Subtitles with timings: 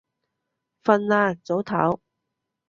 [0.83, 1.99] 瞓啦，早唞